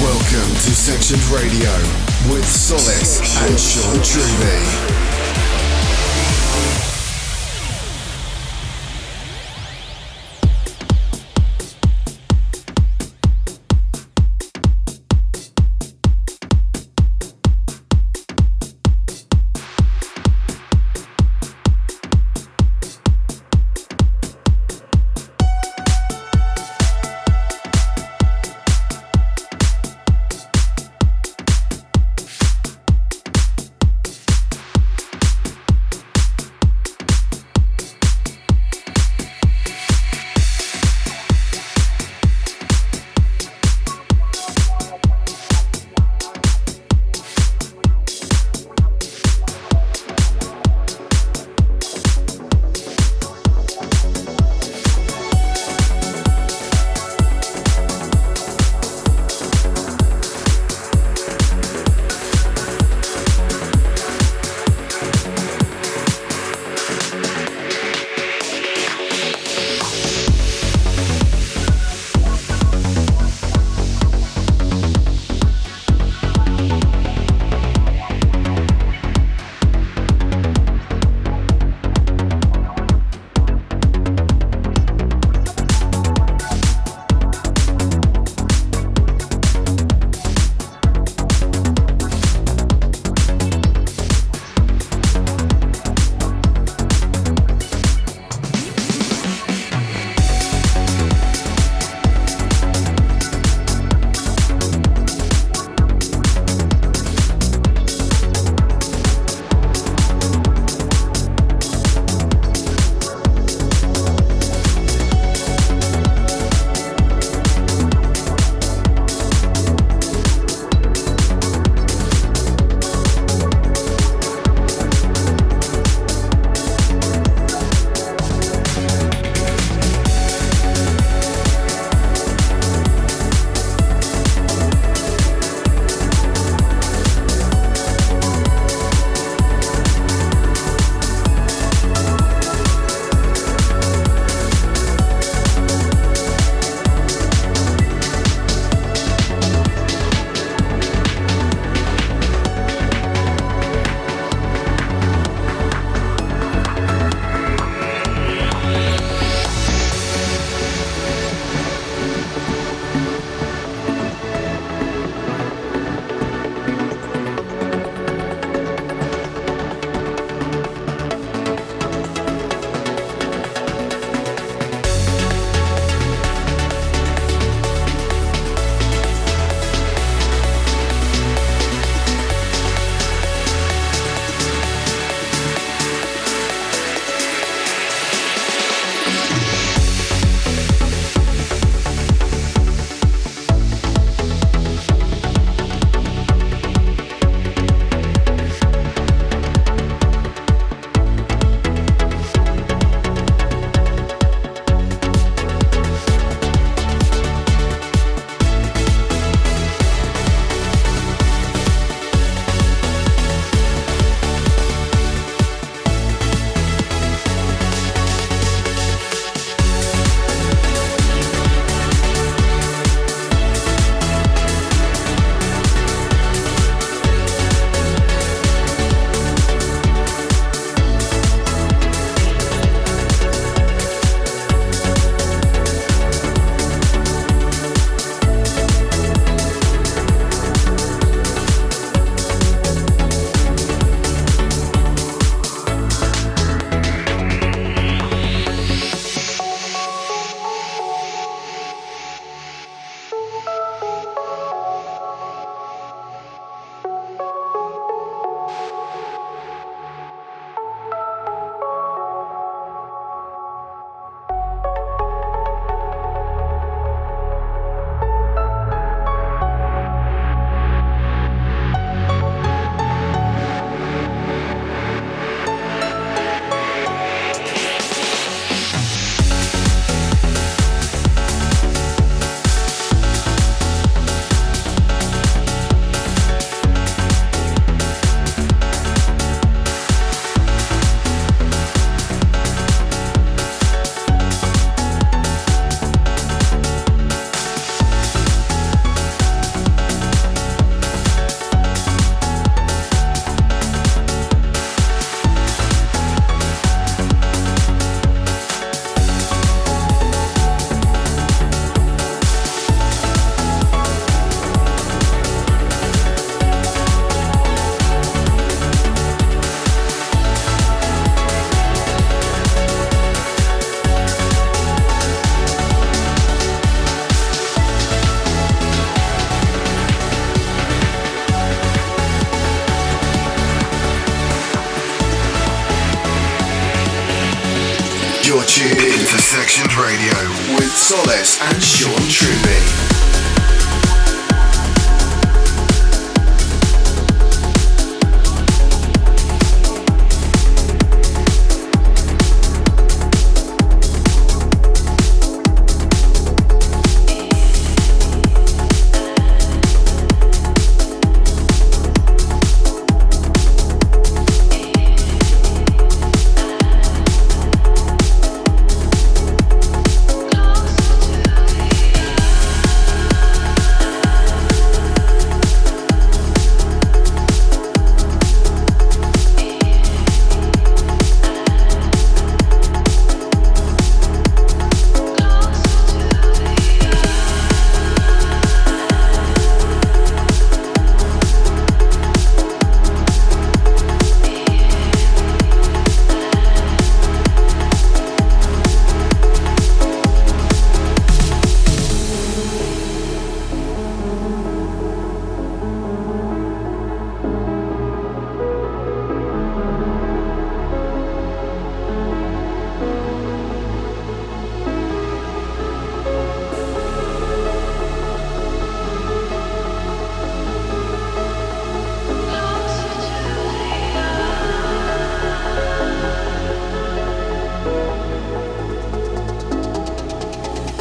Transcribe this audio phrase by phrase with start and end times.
[0.00, 1.70] Welcome to Sectioned Radio
[2.32, 5.13] with Solis and Sean Truby.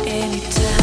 [0.07, 0.82] anytime.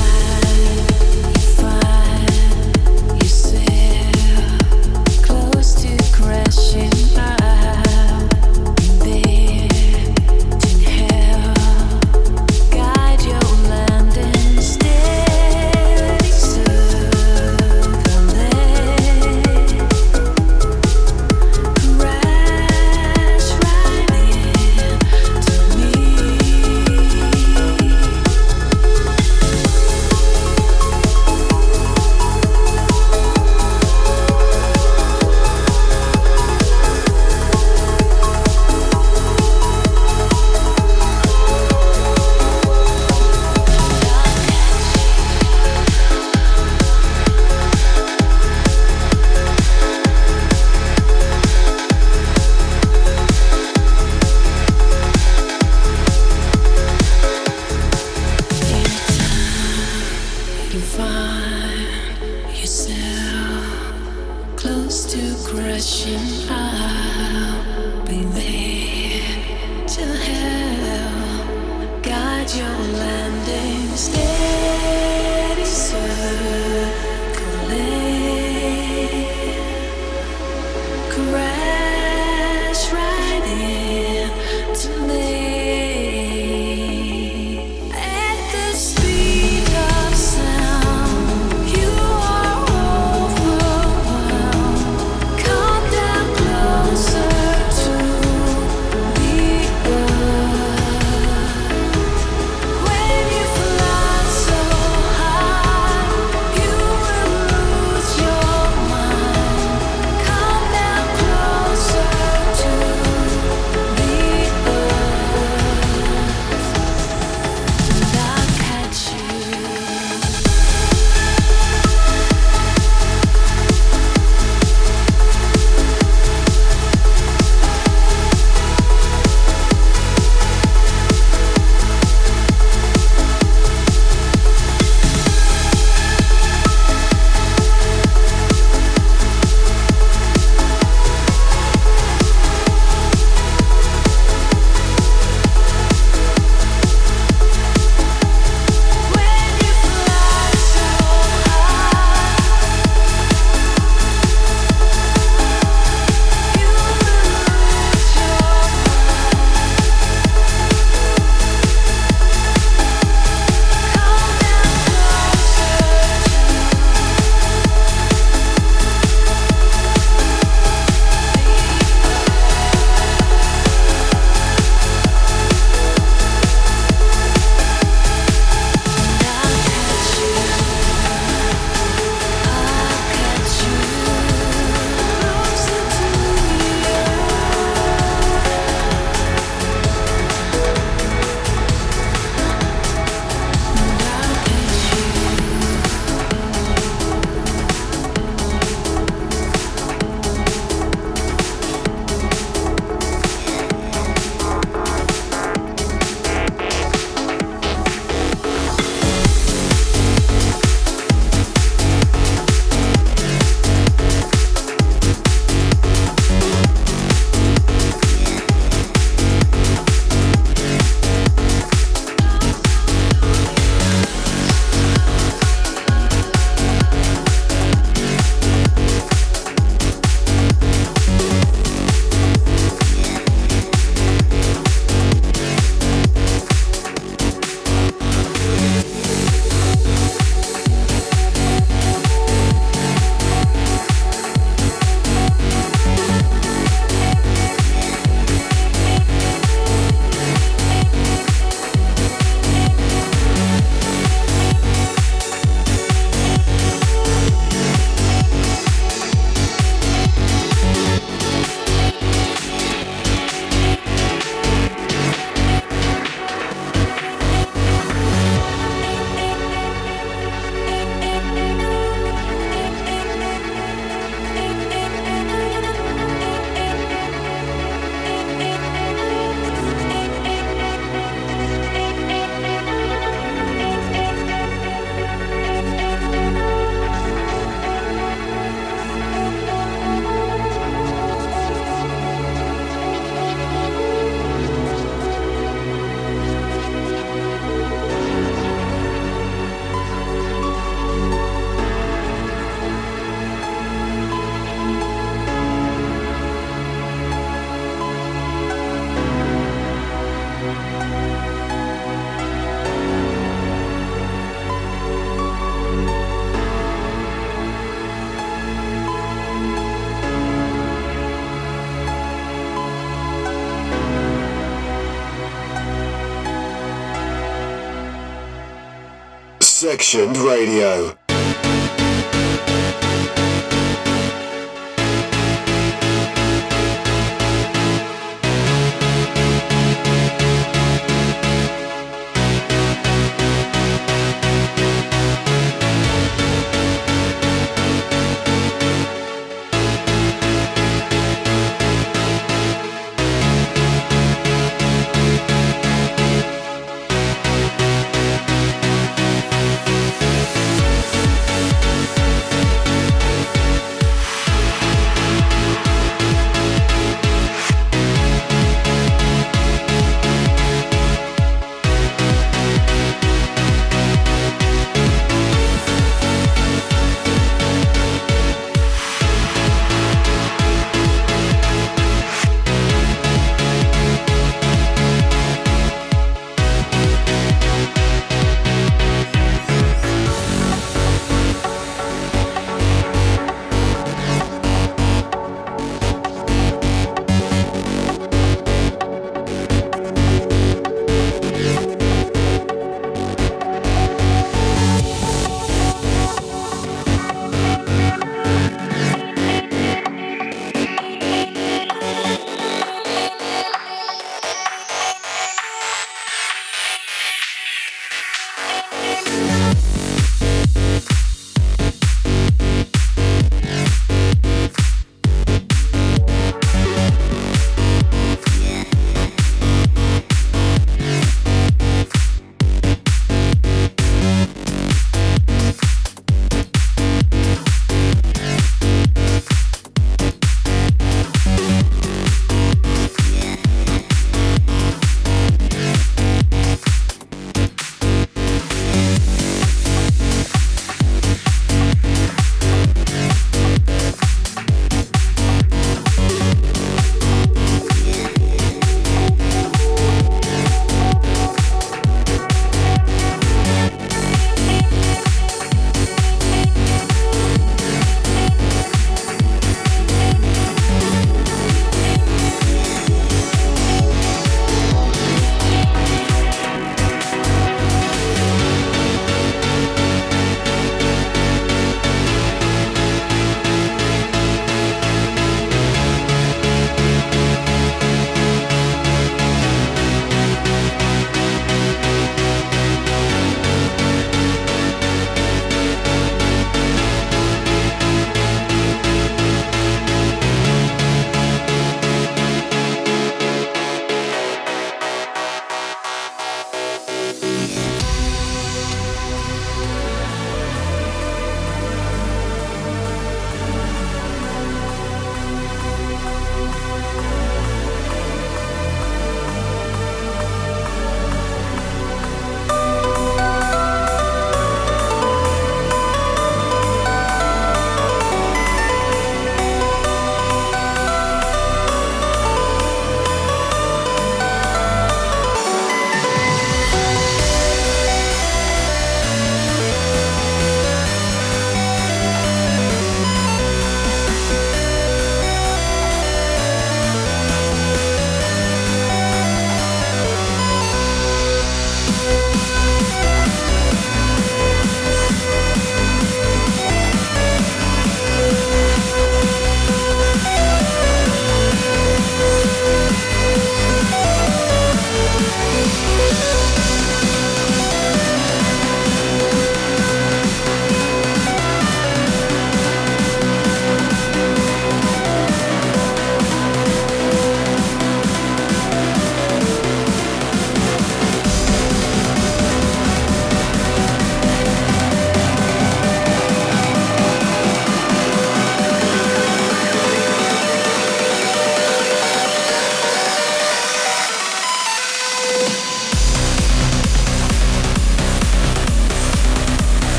[329.71, 331.00] Sectioned Radio.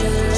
[0.00, 0.37] you.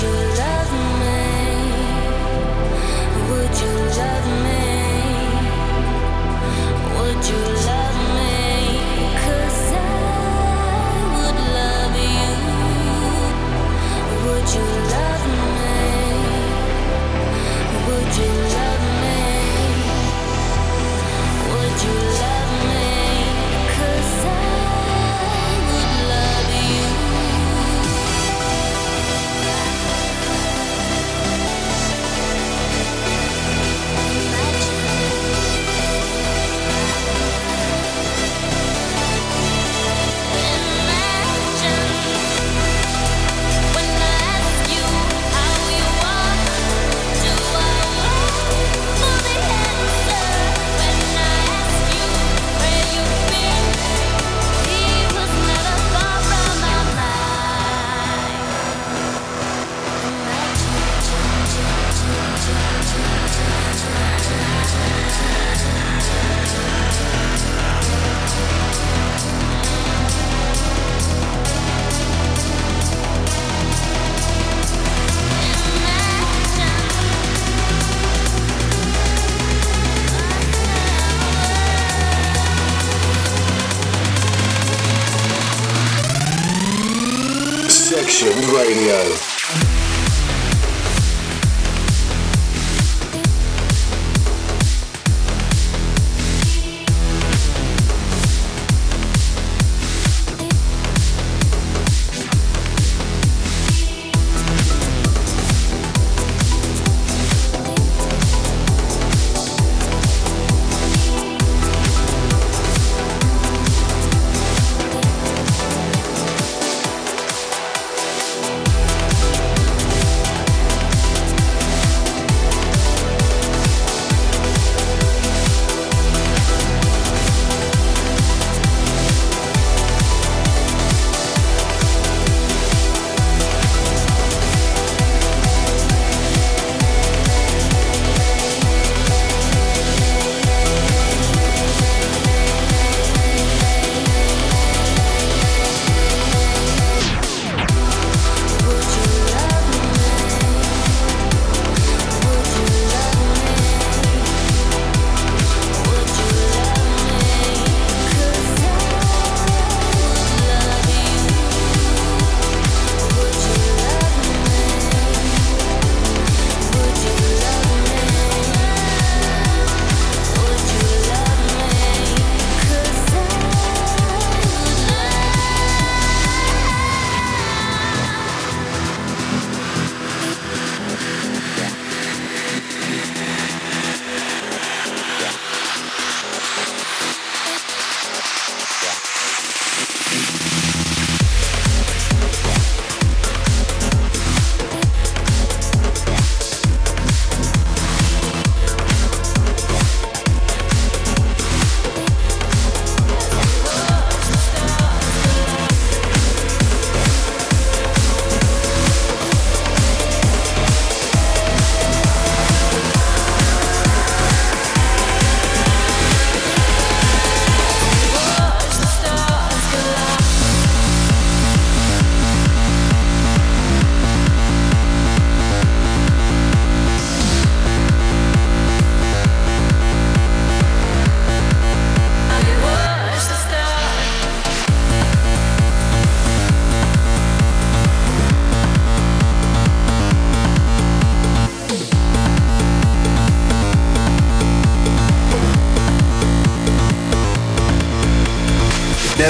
[0.00, 0.31] you.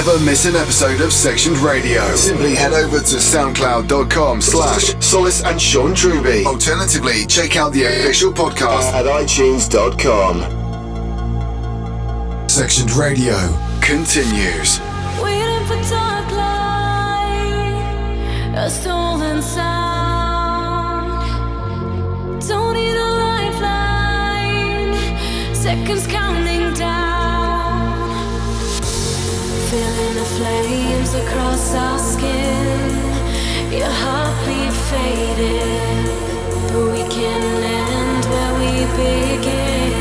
[0.05, 2.13] Never miss an episode of Sectioned Radio.
[2.15, 6.43] Simply head over to soundcloud.com slash Solis and Sean Truby.
[6.45, 10.41] Alternatively, check out the official podcast at itunes.com.
[12.49, 13.37] Sectioned Radio
[13.79, 14.81] continues.
[15.21, 17.77] Waiting for dark light,
[18.57, 19.63] a stolen sound.
[22.45, 24.93] Don't need a lifeline,
[25.55, 27.12] seconds counting down.
[29.73, 32.91] Feeling the flames across our skin,
[33.71, 36.05] your heartbeat faded.
[36.71, 37.41] But we can
[37.81, 39.93] end where we begin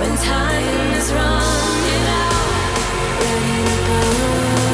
[0.00, 2.74] when time is running out.
[3.22, 4.73] Ready to burn,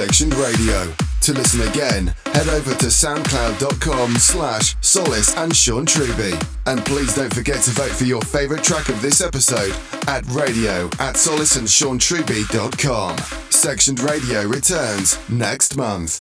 [0.00, 0.94] Sectioned Radio.
[1.20, 6.32] To listen again, head over to soundcloud.com slash Solis and Sean Truby.
[6.64, 9.76] And please don't forget to vote for your favourite track of this episode
[10.08, 13.18] at radio at solisandseantruby.com.
[13.50, 16.18] Sectioned Radio returns next month.